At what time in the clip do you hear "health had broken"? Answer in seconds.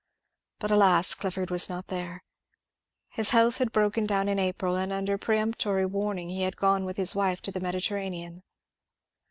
3.29-4.07